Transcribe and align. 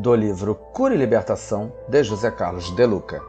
do 0.00 0.14
livro 0.14 0.54
Cura 0.54 0.94
e 0.94 0.96
Libertação, 0.96 1.74
de 1.86 2.02
José 2.02 2.30
Carlos 2.30 2.74
de 2.74 2.86
Luca. 2.86 3.20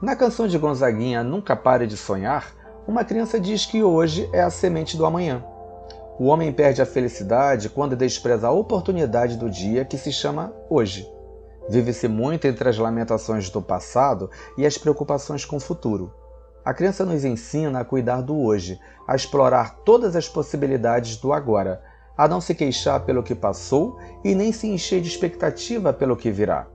Na 0.00 0.14
canção 0.14 0.46
de 0.46 0.56
Gonzaguinha 0.56 1.24
Nunca 1.24 1.56
Pare 1.56 1.84
de 1.84 1.96
Sonhar, 1.96 2.54
uma 2.86 3.04
criança 3.04 3.40
diz 3.40 3.66
que 3.66 3.82
hoje 3.82 4.30
é 4.32 4.40
a 4.40 4.48
semente 4.48 4.96
do 4.96 5.04
amanhã. 5.04 5.44
O 6.16 6.26
homem 6.26 6.52
perde 6.52 6.80
a 6.80 6.86
felicidade 6.86 7.68
quando 7.68 7.96
despreza 7.96 8.46
a 8.46 8.52
oportunidade 8.52 9.36
do 9.36 9.50
dia 9.50 9.84
que 9.84 9.98
se 9.98 10.12
chama 10.12 10.52
hoje. 10.70 11.10
Vive-se 11.68 12.06
muito 12.06 12.46
entre 12.46 12.68
as 12.68 12.78
lamentações 12.78 13.50
do 13.50 13.60
passado 13.60 14.30
e 14.56 14.64
as 14.64 14.78
preocupações 14.78 15.44
com 15.44 15.56
o 15.56 15.60
futuro. 15.60 16.14
A 16.64 16.72
criança 16.72 17.04
nos 17.04 17.24
ensina 17.24 17.80
a 17.80 17.84
cuidar 17.84 18.20
do 18.20 18.38
hoje, 18.38 18.78
a 19.08 19.16
explorar 19.16 19.78
todas 19.84 20.14
as 20.14 20.28
possibilidades 20.28 21.16
do 21.16 21.32
agora, 21.32 21.82
a 22.16 22.26
não 22.26 22.40
se 22.40 22.54
queixar 22.54 23.00
pelo 23.00 23.22
que 23.22 23.34
passou 23.34 23.98
e 24.24 24.34
nem 24.34 24.52
se 24.52 24.66
encher 24.66 25.00
de 25.00 25.08
expectativa 25.08 25.92
pelo 25.92 26.16
que 26.16 26.30
virá. 26.30 26.66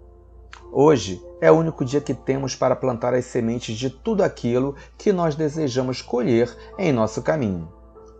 Hoje 0.71 1.21
é 1.41 1.51
o 1.51 1.55
único 1.55 1.83
dia 1.83 1.99
que 1.99 2.13
temos 2.13 2.55
para 2.55 2.75
plantar 2.75 3.13
as 3.13 3.25
sementes 3.25 3.75
de 3.75 3.89
tudo 3.89 4.23
aquilo 4.23 4.75
que 4.97 5.11
nós 5.11 5.35
desejamos 5.35 6.01
colher 6.01 6.55
em 6.77 6.93
nosso 6.93 7.21
caminho. 7.21 7.67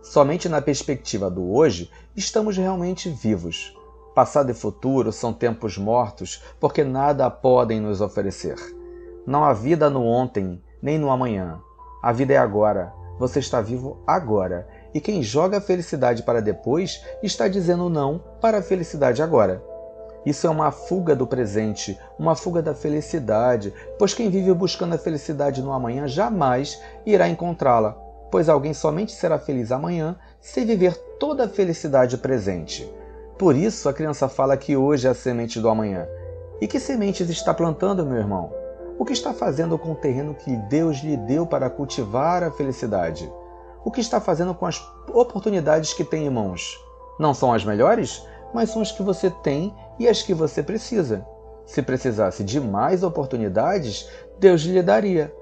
Somente 0.02 0.48
na 0.48 0.60
perspectiva 0.60 1.30
do 1.30 1.54
hoje 1.54 1.90
estamos 2.16 2.56
realmente 2.56 3.08
vivos. 3.08 3.74
Passado 4.14 4.50
e 4.50 4.54
futuro 4.54 5.12
são 5.12 5.32
tempos 5.32 5.78
mortos 5.78 6.42
porque 6.60 6.84
nada 6.84 7.30
podem 7.30 7.80
nos 7.80 8.00
oferecer. 8.00 8.56
Não 9.26 9.44
há 9.44 9.52
vida 9.52 9.88
no 9.88 10.04
ontem 10.04 10.60
nem 10.82 10.98
no 10.98 11.10
amanhã. 11.10 11.60
A 12.02 12.12
vida 12.12 12.34
é 12.34 12.36
agora. 12.36 12.92
Você 13.18 13.38
está 13.38 13.60
vivo 13.60 14.02
agora 14.06 14.66
e 14.94 15.00
quem 15.00 15.22
joga 15.22 15.58
a 15.58 15.60
felicidade 15.60 16.22
para 16.22 16.40
depois 16.40 17.04
está 17.22 17.48
dizendo 17.48 17.88
não 17.88 18.22
para 18.40 18.58
a 18.58 18.62
felicidade 18.62 19.22
agora. 19.22 19.62
Isso 20.24 20.46
é 20.46 20.50
uma 20.50 20.70
fuga 20.70 21.16
do 21.16 21.26
presente, 21.26 21.98
uma 22.18 22.36
fuga 22.36 22.62
da 22.62 22.74
felicidade, 22.74 23.74
pois 23.98 24.14
quem 24.14 24.30
vive 24.30 24.54
buscando 24.54 24.94
a 24.94 24.98
felicidade 24.98 25.60
no 25.60 25.72
amanhã 25.72 26.06
jamais 26.06 26.80
irá 27.04 27.28
encontrá-la, 27.28 27.92
pois 28.30 28.48
alguém 28.48 28.72
somente 28.72 29.12
será 29.12 29.38
feliz 29.38 29.72
amanhã 29.72 30.16
se 30.40 30.64
viver 30.64 30.94
toda 31.18 31.44
a 31.44 31.48
felicidade 31.48 32.16
presente. 32.16 32.88
Por 33.36 33.56
isso 33.56 33.88
a 33.88 33.92
criança 33.92 34.28
fala 34.28 34.56
que 34.56 34.76
hoje 34.76 35.08
é 35.08 35.10
a 35.10 35.14
semente 35.14 35.60
do 35.60 35.68
amanhã. 35.68 36.06
E 36.60 36.68
que 36.68 36.78
sementes 36.78 37.28
está 37.28 37.52
plantando, 37.52 38.06
meu 38.06 38.18
irmão? 38.18 38.52
O 38.96 39.04
que 39.04 39.12
está 39.12 39.34
fazendo 39.34 39.76
com 39.76 39.92
o 39.92 39.96
terreno 39.96 40.34
que 40.34 40.54
Deus 40.68 40.98
lhe 40.98 41.16
deu 41.16 41.44
para 41.44 41.68
cultivar 41.68 42.44
a 42.44 42.52
felicidade? 42.52 43.28
O 43.84 43.90
que 43.90 44.00
está 44.00 44.20
fazendo 44.20 44.54
com 44.54 44.66
as 44.66 44.84
oportunidades 45.12 45.92
que 45.92 46.04
tem 46.04 46.26
em 46.26 46.30
mãos. 46.30 46.78
Não 47.18 47.34
são 47.34 47.52
as 47.52 47.64
melhores, 47.64 48.26
mas 48.54 48.70
são 48.70 48.82
as 48.82 48.92
que 48.92 49.02
você 49.02 49.30
tem 49.30 49.74
e 49.98 50.08
as 50.08 50.22
que 50.22 50.34
você 50.34 50.62
precisa. 50.62 51.26
Se 51.64 51.82
precisasse 51.82 52.42
de 52.42 52.60
mais 52.60 53.02
oportunidades, 53.02 54.08
Deus 54.38 54.62
lhe 54.62 54.82
daria. 54.82 55.32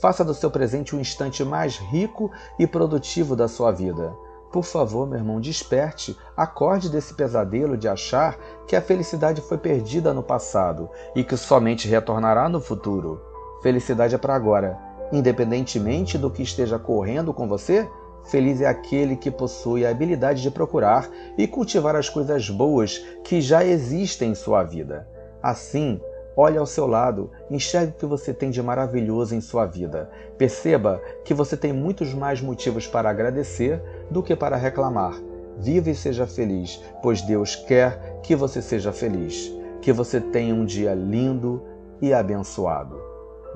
Faça 0.00 0.24
do 0.24 0.34
seu 0.34 0.50
presente 0.50 0.94
o 0.94 1.00
instante 1.00 1.44
mais 1.44 1.76
rico 1.76 2.30
e 2.58 2.66
produtivo 2.66 3.34
da 3.36 3.48
sua 3.48 3.70
vida. 3.70 4.12
Por 4.52 4.64
favor, 4.64 5.06
meu 5.06 5.18
irmão, 5.18 5.40
desperte, 5.40 6.16
acorde 6.36 6.88
desse 6.88 7.14
pesadelo 7.14 7.76
de 7.76 7.86
achar 7.86 8.36
que 8.66 8.74
a 8.74 8.82
felicidade 8.82 9.40
foi 9.40 9.58
perdida 9.58 10.12
no 10.12 10.22
passado 10.22 10.90
e 11.14 11.22
que 11.22 11.36
somente 11.36 11.86
retornará 11.86 12.48
no 12.48 12.60
futuro. 12.60 13.20
Felicidade 13.62 14.14
é 14.14 14.18
para 14.18 14.34
agora 14.34 14.89
Independentemente 15.12 16.16
do 16.16 16.30
que 16.30 16.42
esteja 16.42 16.78
correndo 16.78 17.34
com 17.34 17.48
você, 17.48 17.88
feliz 18.24 18.60
é 18.60 18.66
aquele 18.66 19.16
que 19.16 19.30
possui 19.30 19.84
a 19.84 19.90
habilidade 19.90 20.42
de 20.42 20.50
procurar 20.50 21.10
e 21.36 21.46
cultivar 21.46 21.96
as 21.96 22.08
coisas 22.08 22.48
boas 22.48 22.98
que 23.24 23.40
já 23.40 23.64
existem 23.64 24.30
em 24.30 24.34
sua 24.34 24.62
vida. 24.62 25.08
Assim, 25.42 26.00
olhe 26.36 26.56
ao 26.56 26.66
seu 26.66 26.86
lado, 26.86 27.30
enxergue 27.50 27.92
o 27.92 27.98
que 27.98 28.06
você 28.06 28.32
tem 28.32 28.50
de 28.50 28.62
maravilhoso 28.62 29.34
em 29.34 29.40
sua 29.40 29.66
vida. 29.66 30.10
Perceba 30.38 31.00
que 31.24 31.34
você 31.34 31.56
tem 31.56 31.72
muitos 31.72 32.14
mais 32.14 32.40
motivos 32.40 32.86
para 32.86 33.10
agradecer 33.10 33.82
do 34.10 34.22
que 34.22 34.36
para 34.36 34.56
reclamar. 34.56 35.14
Viva 35.58 35.90
e 35.90 35.94
seja 35.94 36.26
feliz, 36.26 36.82
pois 37.02 37.20
Deus 37.20 37.56
quer 37.56 38.20
que 38.22 38.36
você 38.36 38.62
seja 38.62 38.92
feliz. 38.92 39.52
Que 39.82 39.92
você 39.92 40.20
tenha 40.20 40.54
um 40.54 40.64
dia 40.64 40.94
lindo 40.94 41.62
e 42.00 42.14
abençoado. 42.14 43.00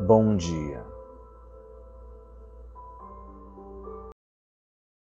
Bom 0.01 0.37
dia. 0.37 0.94